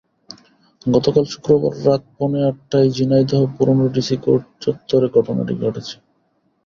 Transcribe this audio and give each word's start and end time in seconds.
গতকাল 0.85 1.25
শুক্রবার 1.33 1.73
রাত 1.85 2.03
পৌনে 2.15 2.39
আটটায় 2.49 2.89
ঝিনাইদহ 2.95 3.41
পুরোনো 3.55 3.85
ডিসি 3.95 4.15
কোর্ট 4.23 4.43
চত্বরে 4.63 5.07
ঘটনাটি 5.15 5.53
ঘটেছে। 5.63 5.95